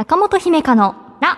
[0.00, 1.36] 中本姫香のな。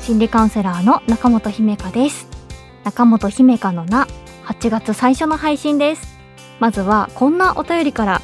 [0.00, 2.28] 心理カウンセラーの中本姫香です。
[2.84, 4.06] 中本姫香のな、
[4.44, 6.20] 8月最初の配信です。
[6.60, 8.22] まずはこんなお便りから。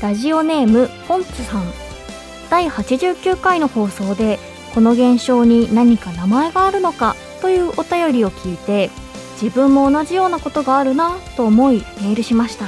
[0.00, 1.64] ラジオネームポンツさん。
[2.48, 4.38] 第89回の放送で
[4.74, 8.90] この現象に何か名前があるのかというお便りを聞いて
[9.40, 12.66] 自分も同じようなことがあるなと思いメールしました。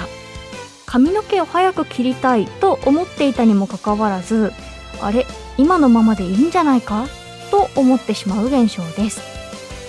[0.87, 4.53] 髪の毛を早く切りたいと思っていたにもかかわらず
[5.01, 5.25] あれ
[5.57, 7.07] 今のままでいいんじゃないか
[7.53, 9.21] と思ってしまう現象です。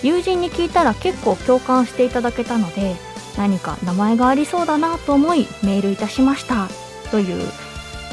[0.04, 2.96] 友人に聞いたら結構共感していただけたので
[3.38, 6.68] 何か名前がありそうだなと思いメールいたしました。
[7.12, 7.48] という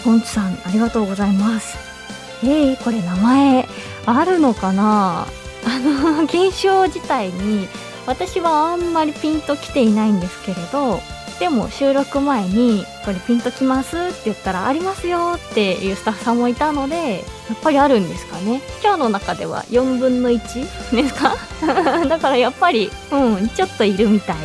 [0.04, 1.87] ポンチさんありがとうございます。
[2.42, 3.68] えー、これ名前
[4.06, 5.26] あるのかな？
[5.66, 7.68] あの現象自体に
[8.06, 11.00] 私はあんまりピンときていないんですけれど
[11.40, 18.60] でも収録前に「これピンときます?」って言ったら「ありますよ」っていうスタッフさんもいたのでやっぱりあるんですかね？
[18.82, 21.36] 今日の中では4分の1ですか？
[22.08, 24.36] だからやっぱりうんちょっといるみたい。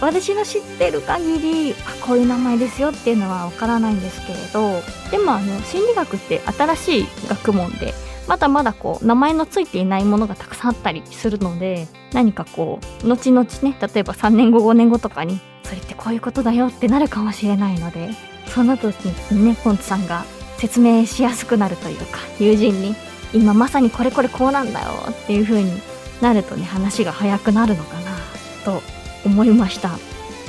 [0.00, 7.94] 私の知ってる限りあこういう名前ですよっていうのはわからないんですけれどでもあの心理学って新しい学問で
[8.28, 18.10] まだまだこう名前のついていないものがたくさんあったりするので何かこう後々ね例えば3年後5年後とかにそれってこういうことだよってなるかもしれないので
[18.48, 18.96] その時
[19.32, 20.24] にねポンツさんが
[20.58, 22.94] 説明しやすくなるというか友人に
[23.32, 25.72] 今まさにこれこれこうなんだよっていう風に
[26.20, 28.16] なるとね話が早くなるのかな
[28.64, 28.82] と
[29.26, 29.98] 思いました。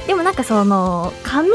[0.07, 1.49] でもなんかその髪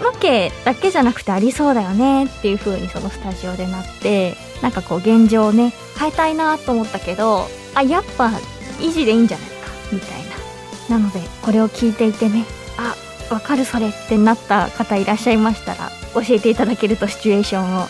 [0.00, 8.28] の毛だけじゃなくてありそうだよねっていう風にそのスタジオでなってなんかこう現状をね変えたいなと思ったけどあやっぱ
[8.78, 9.54] 維持でいいんじゃないか
[9.92, 10.24] みたい
[10.88, 10.98] な。
[10.98, 12.44] なのでこれを聞いていてね
[12.78, 12.94] あ
[13.34, 17.86] わかるそれってなった方いらっしゃいましたら教えていただけるとシチュエーションを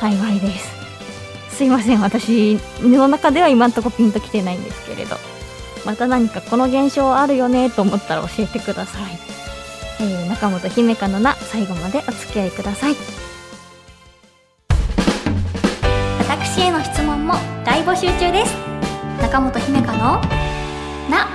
[0.00, 1.56] 幸いです。
[1.56, 2.00] すいません。
[2.00, 5.16] 私の中では今んとこピンときてないんですけれど。
[5.84, 9.12] また何かこの現象あるよねと思ったら教えてください、
[10.00, 12.94] えー、中本姫香のな最後までお付き合いください。
[16.20, 17.34] 私への質問も
[17.64, 18.54] 大募集中です。
[19.22, 20.20] 中本姫香の
[21.10, 21.28] な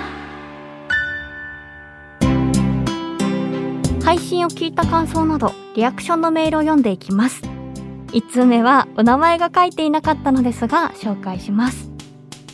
[4.04, 7.42] 配信を聞いた感想などリアクションのメールを読んでいきます。
[8.08, 11.93] 1通目はお名前が書いていなかったのですが紹介します。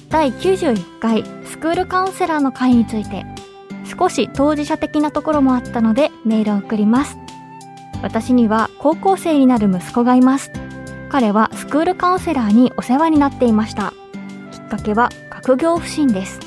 [0.09, 3.27] 第91回スクールカウンセラーの会について
[3.85, 7.17] 少し当事者的なところもあったのでメールを送ります。
[8.01, 10.51] 私には高校生になる息子がいます。
[11.09, 13.93] 彼はスクールカウンセラーにお世話になっていました。
[14.51, 16.39] きっかけは学業不振です。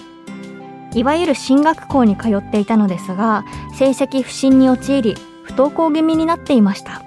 [0.94, 7.02] いわゆる進学校に通っていたのですが成績不振に陥り不登校気味になっていました。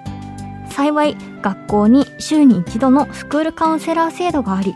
[0.70, 4.74] 幸い学校に週に一度のスクールカウンセラー制度があり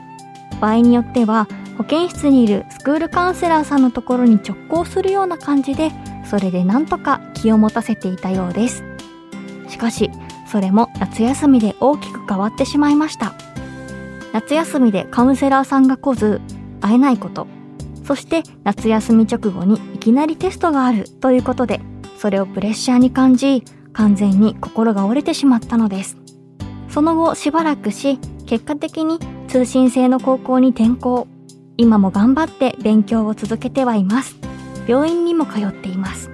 [0.60, 1.48] 場合によっては
[1.80, 5.90] 保健室にいるスクールカウンセラーさんのところに直行するような感じで
[6.28, 8.84] それでなんとか気を持たせていたようです。
[9.66, 10.10] しかし
[10.46, 13.32] それも夏休みで大きく変わってしまいました。
[14.34, 16.42] 夏休みでカウンセラーさんが来ず
[16.82, 17.46] 会えないこと。
[18.04, 21.80] そして夏休み直後にいきなりテストがあるということで
[22.18, 23.64] それをプレッシャーに感じ
[23.94, 26.18] 完全に心が折れてしまったのです。
[26.90, 31.26] その後しばらくし結果的に通信制の高校に転校。
[31.80, 34.36] 今も頑張って勉強を続けてはいます。
[34.86, 36.30] 病院にも通っています。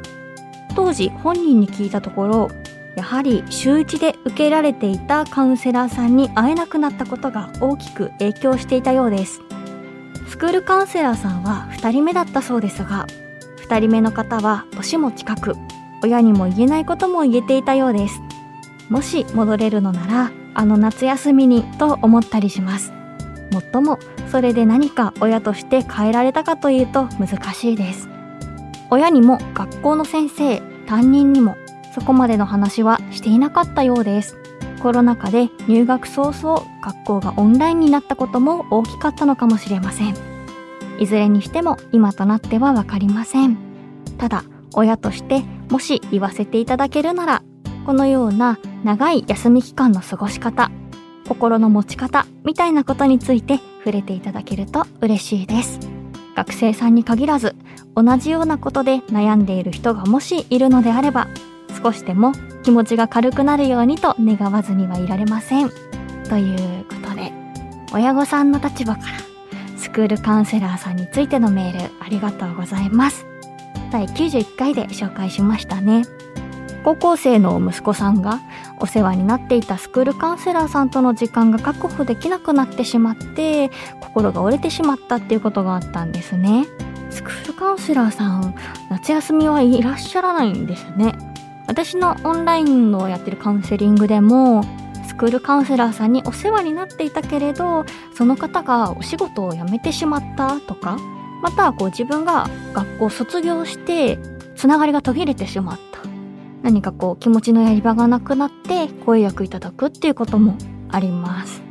[0.74, 2.48] 当時本人に聞いたところ
[2.96, 9.40] やはり週一で受けられていたカウンセラーさんに会えなくなったことが大きく影響していたようです。
[10.28, 13.06] スクールカウンセラーさんは2人目だったそうですが
[13.68, 15.54] 2人目の方は年も近く
[16.02, 18.20] 親にも言えないことも言えていたようです。
[18.88, 22.92] もし戻れるのならあの夏休みにと思ったりします。
[23.52, 28.08] もっともそれで何か親として変えられたかというと難しいです。
[28.90, 31.56] 親にも学校の先生担任にも
[31.94, 34.36] そこまでの話はしていなかったようです。
[34.82, 40.14] コロナ禍で入学早々学校がオンラインになったことも大きかったのかもしれません。
[40.98, 43.56] いずれにしても今となってはわかりません。
[44.18, 44.44] ただ
[44.74, 47.42] 親としてもし言わせていただけるなら
[47.86, 50.70] このような長い休み期間の過ごし方
[51.28, 55.78] 心の持ち方みたいなことについて触れていただけると嬉しいです
[56.34, 57.54] 学生さんに限らず
[57.94, 61.28] 同じようなことで悩んでいる人がもしいるのであれば
[61.80, 62.32] 少しでも
[62.64, 65.70] 気持ちが軽くなるようにと願わずにはいられません
[66.28, 67.32] ということで
[67.92, 69.18] 親御さんの立場から
[69.76, 73.24] スクールカウンセラーさんについてのメールありがとうございます。
[73.92, 76.02] 第91回で紹介しましたね。
[76.86, 78.38] 高校生の息子さんが
[78.78, 86.64] お世話になっていたスクールカウンセラーさんとの時間が確保できなくなってしまって心が折れてしまったっていうことがあったんですね。
[87.10, 88.54] スクールカウンセラーさん
[88.88, 91.18] 夏休みはいらっしゃらないんですね。
[91.66, 94.62] 私のオンラインのやってるカウンセリングでも
[95.08, 97.84] スクールカウンセラーさんにお世話になっていたけれど
[98.14, 100.98] その方がお仕事を辞めてしまったとか
[101.42, 104.20] またはこう自分が学校卒業して
[104.54, 105.95] つながりが途切れてしまった
[106.62, 110.56] 何かこう気持ちのやり場がなくなってご予約いただくっていうことも
[110.88, 111.62] あります。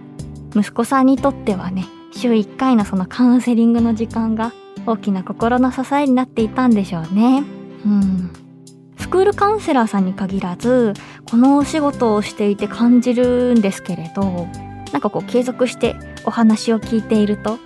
[0.56, 4.54] 息子さんにとってはね週1回のそのカウンセリングの時間が
[4.86, 7.44] 大きな心の支えになっていたんでしょうね。
[7.86, 8.32] うん。
[8.98, 10.94] スクールカウンセラーさんに限らず
[11.30, 14.48] このお仕事をしていて感じるんですけれど
[14.92, 15.96] なんかこう継続して
[16.26, 17.60] お話を聞いていると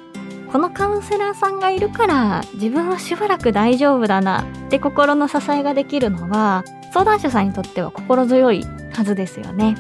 [0.52, 9.76] このカウンセラーさんがいるから自分はしばらく大丈夫だなって心の支えができるのは相談者さんにとっては心強いはずですよね。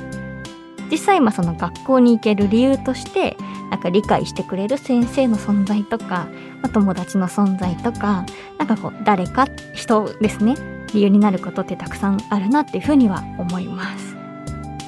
[0.91, 3.37] 実際今その学校に行ける理由として
[3.69, 6.27] なんか理解してくれる先生の存在とか、
[6.61, 8.25] まあ、友達の存在とか
[8.57, 10.55] なんかこう誰か人ですね
[10.93, 14.15] 理由になることってたくさんあるなっていうふうには思います。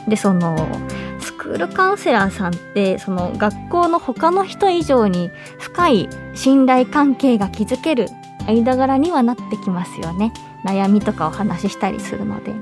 [0.08, 0.58] でその
[1.20, 5.30] スクールカウンセラーさんってその学校の他の人以上に
[5.60, 8.08] 深い信頼関係が築ける
[8.48, 10.34] 間柄にはなってきますよね
[10.66, 12.54] 悩みとかお話ししたりするので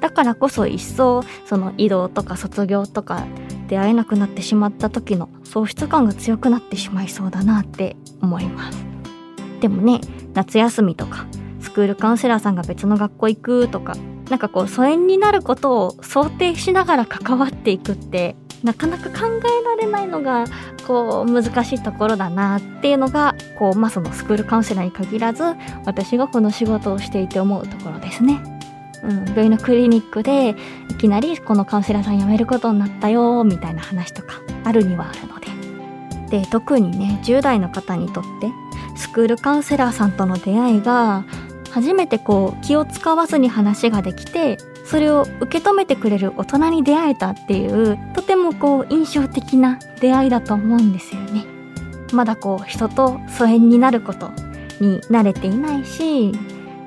[0.00, 3.26] だからこそ一層その移動とか卒業とか
[3.68, 8.84] 出会えなくなってしまった時の喪失感が強くなってしまいそうだなって思います。
[9.60, 10.00] でもね
[10.34, 11.26] 夏休みとか
[11.60, 13.96] スクールカウンセラーさんが別の学校行くとか
[14.30, 20.46] なんかこう疎遠になることを想定しながら関わっていくってなかなか考えられないのが
[20.86, 25.42] こう難しいところだなっていうのがこうまあそのスクールカウンセラーに限らず
[25.84, 28.40] 私がこの仕事をしていて思うところですね。
[29.02, 30.56] うん、病院のクリニックで
[30.90, 38.50] いきなりこのカウンセラーさん辞めることになったよみたいな話とかあるにはあるのでで特にね10代の方にとって
[38.96, 41.24] スクールカウンセラーさんとの出会いが
[41.70, 51.44] 初めてこう気を使わずに話ができてそれを受け止めてくれる大人に出会えたっていうとてもこう印象的な出会いだと思うんですよね。
[52.12, 54.30] まだこう人と疎遠になること
[54.80, 56.32] に慣れていないし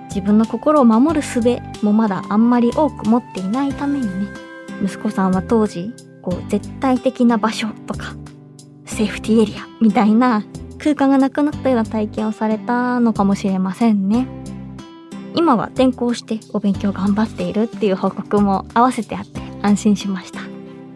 [0.07, 4.31] 自分の心を守る術もまだあんまり多く持っていないためにね
[4.81, 8.15] 息子さんは当時こう絶対的な場所とか
[8.85, 10.45] セーフティーエリアみたいな
[10.77, 14.38] 空間がなくなったような体験をされたのかもしれませんね。
[15.35, 20.41] 今は転校してお勉強頑張っているっていう報告も合わせてあって安心しました。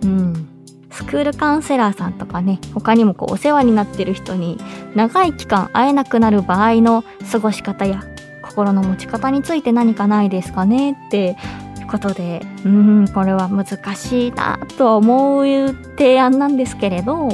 [0.04, 0.50] うん。
[0.92, 4.60] スクールカウンセラーさんとかね、他にもこうお世話になってる人に
[4.96, 8.04] 長い期間会えなくなる場合の過ごし方や
[8.44, 11.36] 心の持ち方について何かないですかねって
[11.80, 17.30] いうことで、うん、これは難しいなと思う提案なんですけれど、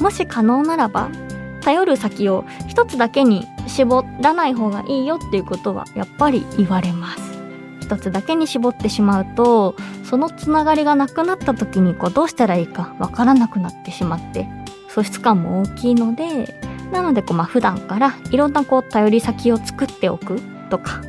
[0.00, 1.10] もし可能ならば
[1.64, 7.34] 頼る先を一つだけに絞らない方がいいよっていうことはやっぱり言われます。
[7.80, 14.48] 一つだけに絞ってしまうとそのつながりがなくなった時にこうどうしたらいいかわからなくなってしまって
[14.88, 16.58] 喪失感も大きいので
[16.92, 21.02] なのでこう、まあ、普段からいろんなこう頼り先を作っておくとか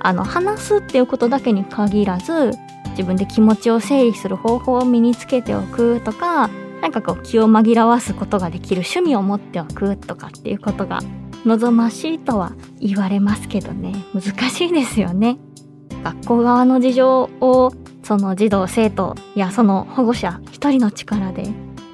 [0.00, 2.52] あの話すっていうことだけに限らず
[2.90, 6.48] 自分で気持ちを整理する方法を身につけておくとか
[6.84, 11.00] なんかこう気を紛らわすことができる趣味を持っておくとかっていうことが
[11.46, 15.38] 望ましいとは言われますけどね難しいですよね。
[16.02, 17.72] 学校側の事情を
[18.02, 21.44] その児童生徒やその保護者一人の力で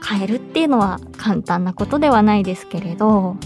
[0.05, 3.37] 変えるっていうのは簡単なことではないですけれど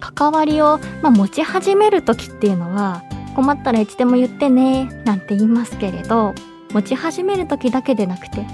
[0.00, 3.04] 関わりを、まあ、持ち始める時っていうのは
[3.34, 6.34] 困ったらいつでも言ってねなんて言いますけれど
[6.72, 8.44] 持ち始める時だけでなくて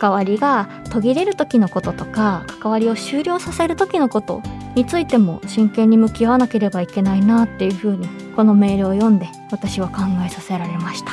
[0.00, 4.40] 関わりが途切れる時のこととか関わりを終了させる時のこと
[4.74, 11.10] についても真剣に向き合わなければいけないなっていうふうにこのメールを読んで私は考えさせられました。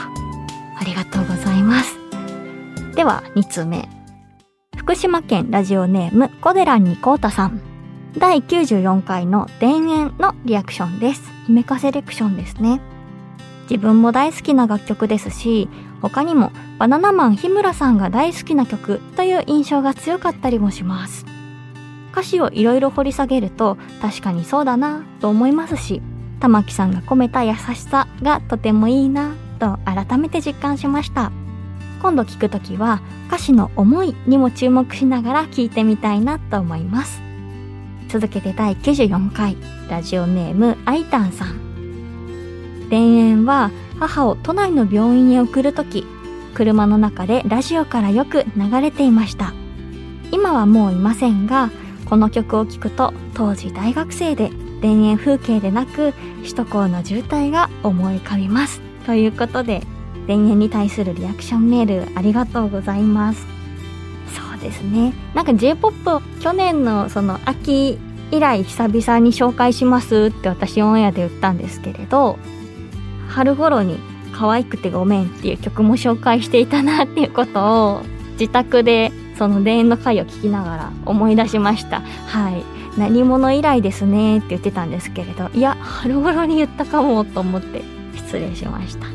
[0.79, 1.97] ありがとうございます。
[2.95, 3.89] では2通目
[4.77, 7.59] 福島県ラジオネームコデランニコータさん。
[8.17, 11.21] 第94回の田園のリアクションです。
[11.45, 12.79] 姫かセレクションですね。
[13.69, 15.69] 自分も大好きな楽曲ですし
[16.01, 21.25] 他にもバナナマン日村さんが大好きな曲という印象が強かったりもします。
[22.11, 26.01] 歌詞をいろいろ掘り下げると確かにそうだなと思いますし
[26.39, 31.31] 玉木さんが込めた優しさがとてもいいなと改めて実感しました。
[32.01, 37.21] 今度聞くときは歌詞の思いにも注目しながら聞いてみたいなと思います。
[38.07, 39.57] 続けて第94回
[39.89, 41.66] ラジオネームアイタンさん。
[43.47, 46.05] は母を都内の病院へ送るとき
[46.53, 49.53] 車の中でラジオからよく流れていました。
[50.31, 51.71] 今はもういませんが
[52.05, 54.51] この曲を聴くと当時大学生で
[54.81, 58.81] 田園風景でなく首都高の渋滞が思い浮かびます。
[59.05, 59.81] ということで
[60.27, 63.47] 田園に対するリアクションメールありがとうございます。
[64.35, 65.13] そうですね。
[65.33, 67.97] なんか J-POP 去年のその秋
[68.31, 72.37] 以来久々に紹介しますって私オンエアで言ったんですけれど
[73.27, 73.97] 春頃に
[74.31, 78.01] 可愛くてごめんっていう曲も紹介していたなっていうことを
[78.39, 82.01] 自宅でその田園の回を聞きながら思い出しました。
[82.01, 82.77] はい。
[82.97, 87.83] 何者以来ですねって言ってたんですけれどいや春頃に言ったかもと思って
[88.15, 89.05] 失礼しました。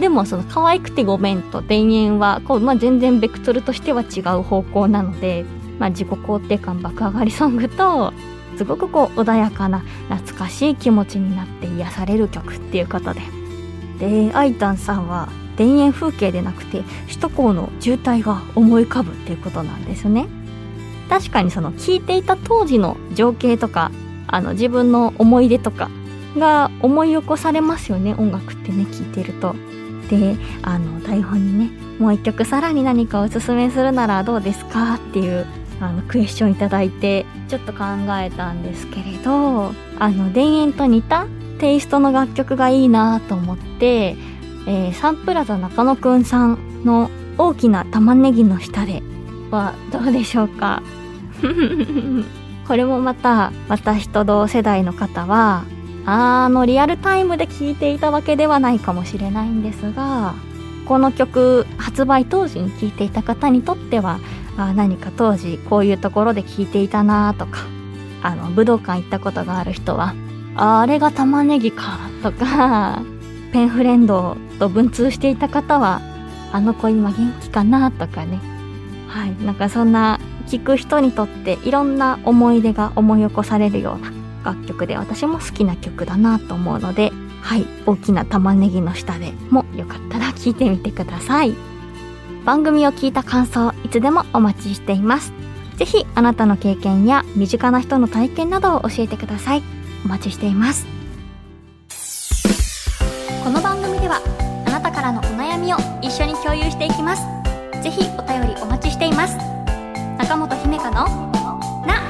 [0.00, 5.44] でもその可愛くてごめんと田園はこう、まあ、全然ベクトルとしては違う方向なので、
[5.78, 8.12] まあ、自己肯定感爆上がりソングと
[8.56, 13.20] すごくこう穏やかな懐かしい気持ちになって癒される曲っていうことで
[13.98, 20.26] でアイタンさんは田園風景でなくて首都高の渋滞が思い浮かぶっていうことなんですね。
[21.08, 23.90] 確かにその聴いていた当時の情景とか
[24.26, 25.90] あの自分の思い出とか
[26.36, 29.54] が思い起こされますよね音楽ってね聴いてると。
[30.10, 35.46] であの台本にねもう一曲さらに何かおすすめするならどうですかっていう
[35.80, 37.84] あのクエスチョンいただいてちょっと考
[38.20, 41.26] えたんですけれどあの田園と似た
[41.58, 44.16] テイストの楽曲がいいなと思って、
[44.66, 49.02] えー、サンプラザ中野くんさんの大きな玉ねぎの下で
[49.50, 50.82] はどうでしょうか？
[52.66, 55.64] これもまた私と同世代の方は
[56.04, 60.34] あのリアルタイムで聴いていたわけではないかもしれないんですが
[60.86, 64.18] この曲発売当時に聴いていた方にとっては
[64.56, 67.60] あ何か当時こういうところで聴いていたなとか
[68.22, 70.14] あの武道館行ったことがある人は
[70.58, 73.02] あれが玉ねぎかとか
[73.52, 76.00] ペンフレンドと文通していた方は
[76.52, 78.40] あの子今元気かなとかね
[79.06, 84.10] はいなんかそんな聴く人にとっていろんな思い出が思い起こされるような
[84.44, 87.12] 楽曲で私も好きな曲だなと思うので、
[87.42, 91.54] はい、大きな玉ねぎの下でもよかったら聴いてみてください。
[92.44, 95.34] 番組を聞いた感想、いつでもお待ちしています。
[95.76, 99.77] ぜひあなたの経験や身近な人の体験などを教えてください。
[100.04, 100.86] お待ちしています。
[103.44, 104.20] この番組では
[104.66, 107.22] あなたからのお悩みを一緒に共有していきます。
[107.82, 109.36] ぜひお便りお待ちしています。
[110.18, 111.06] 中本姫香の
[111.86, 112.02] な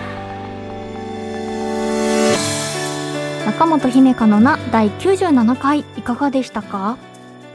[3.47, 6.97] 中本姫香のな第97回いかがでしたか？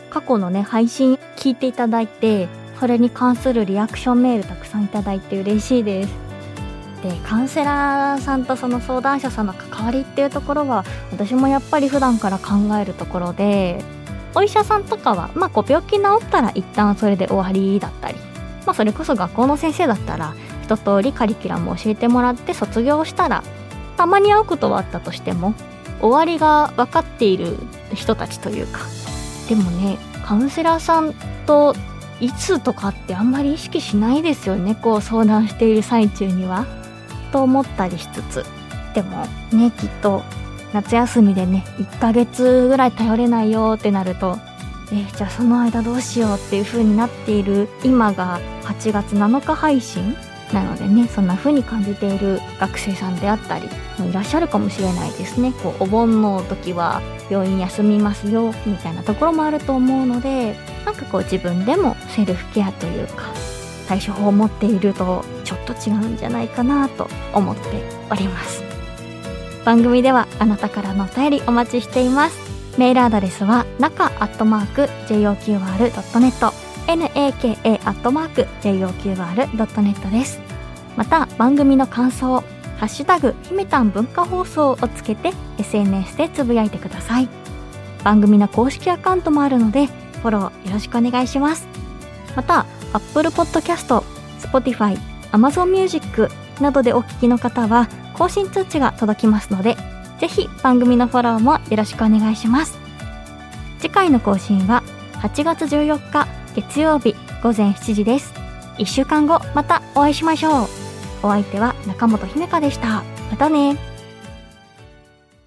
[0.09, 2.47] 過去のね、配信聞いていただいて、
[2.79, 6.13] それに関するリアクションメールたくさんいただいて嬉しいです。
[7.03, 13.83] で、カウンセラーさんとその相談者さんの関わりっていうところは、私もやっぱり普段から考えるところで、
[14.33, 18.15] お医者さんとかは、まあ、こう病気治ったら一旦それで終わりだったり、
[18.65, 20.33] まあ、それこそ学校の先生だったら、
[20.63, 23.43] 一通りカリキュラムを教えてもらって卒業したら、
[23.97, 25.53] たまに会うことはあったとしても、
[26.01, 27.57] 終わりが分かっている
[27.93, 28.79] 人たちというか。
[29.47, 31.13] でもねカウンセラーさん
[31.45, 31.75] と
[32.19, 36.65] いつとかってあんまり意識しないですよねこう相談している最中には。
[37.33, 38.45] と思ったりしつつ
[38.93, 40.23] でもねきっと
[40.71, 44.37] 夏休みでね1ヶ月ぐらい頼れないよってなると
[44.93, 50.15] えじゃあその間どうしようっていう風になっている今が8月7日配信
[50.53, 55.51] なのでねそんな風に感じている学生さんであったりもいらっしゃるかもしれないですね。
[55.63, 63.42] こうお盆の時は病院休みますよみたいなところもあると思うのでなんかこう自分でもセルフケアというか
[63.93, 67.61] 対処法を持っているとちょっと違うんじゃないかなと思って
[68.09, 68.63] おります
[69.65, 72.39] 番組ではあなたからのお便りお待ちしています
[72.79, 76.53] メールアドレスは中アットマーク JOQR.net
[76.87, 80.41] naka アットマーク JOQR.net です。
[80.97, 82.41] また、番組の感想、
[82.77, 87.29] ハッシュタグ、ひめたん文化放送をつけて SNS でつぶやいてください。
[88.03, 91.67] 番組の公式アカウントもあるので、フォローよろしくお願いします。
[92.35, 94.01] また、Apple Podcast、
[94.39, 94.97] Spotify、
[95.31, 96.29] Amazon Music
[96.61, 99.75] などでお聞きの方は、更新通知が届きますので、
[100.19, 102.77] ぜひ番組のフォローもよろしくお願いします。
[103.79, 104.83] 次回の更新は
[105.21, 108.33] 8月14日月曜日午前7時です。
[108.77, 110.67] 1週間後またお会いしましょう。
[111.23, 113.03] お相手は中本姫香でした。
[113.29, 113.77] またね。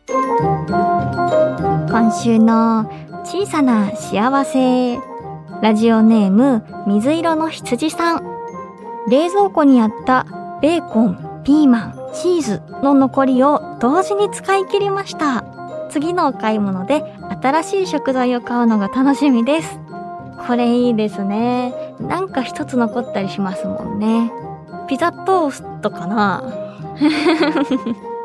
[0.09, 2.91] 今週の
[3.25, 4.99] 小さな幸せ。
[5.63, 8.37] ラジオネーム水色の羊さん。
[9.09, 10.27] 冷蔵庫にあった
[10.61, 15.45] ベーコン、ピーマン、チーズの残りを同時に使い切りました。
[15.91, 17.03] 次のお買い物で
[17.43, 19.79] 新しい食材を買うのが楽しみです。
[20.47, 21.75] これいいですね。
[22.01, 24.31] なんか一つ残ったりしますもんね。
[24.89, 26.45] ピザトーストかな。